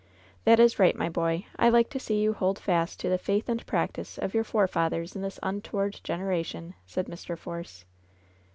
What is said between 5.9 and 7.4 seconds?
generation," said Mr.